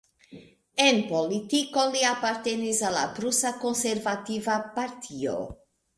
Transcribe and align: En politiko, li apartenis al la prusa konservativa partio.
En 0.85 1.01
politiko, 1.09 1.83
li 1.95 2.01
apartenis 2.13 2.81
al 2.89 2.97
la 3.01 3.03
prusa 3.19 3.55
konservativa 3.67 4.57
partio. 4.79 5.37